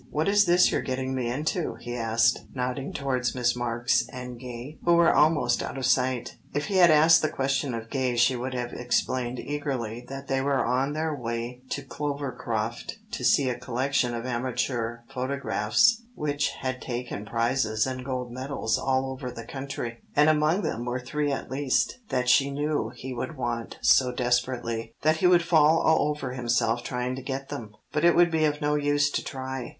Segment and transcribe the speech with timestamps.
[0.09, 4.79] "What is this you're getting me into?" he asked, nodding towards Miss Marks and Gay,
[4.83, 6.37] who were almost out of sight.
[6.55, 10.41] If he had asked the question of Gay she would have explained eagerly that they
[10.41, 16.81] were on their way to Clovercroft, to see a collection of amateur photographs which had
[16.81, 21.51] taken prizes and gold medals all over the country, and among them were three at
[21.51, 26.33] least, that she knew he would want so desperately, that he would fall all over
[26.33, 27.75] himself trying to get them.
[27.91, 29.69] But it would be of no use to try.